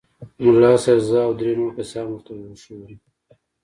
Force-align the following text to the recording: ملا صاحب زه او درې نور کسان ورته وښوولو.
ملا 0.43 0.71
صاحب 0.83 0.99
زه 1.09 1.19
او 1.27 1.31
درې 1.39 1.51
نور 1.59 1.71
کسان 1.79 2.05
ورته 2.09 2.31
وښوولو. 2.33 2.97